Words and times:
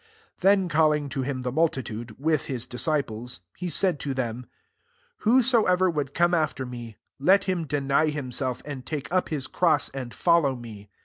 34 0.39 0.49
Then 0.51 0.67
calling 0.67 1.09
to 1.09 1.21
him 1.21 1.43
the 1.43 1.51
multitude, 1.51 2.19
with 2.19 2.45
his 2.45 2.65
disciples, 2.65 3.41
he 3.55 3.69
said 3.69 3.99
to 3.99 4.15
them, 4.15 4.47
Whosoever 5.17 5.91
would 5.91 6.15
come 6.15 6.33
after 6.33 6.65
me, 6.65 6.97
let 7.19 7.43
him 7.43 7.67
deny 7.67 8.07
himself, 8.09 8.63
and 8.65 8.83
take 8.83 9.13
up 9.13 9.29
his 9.29 9.45
cross, 9.45 9.89
and 9.89 10.11
follow 10.11 10.55
me. 10.55 10.89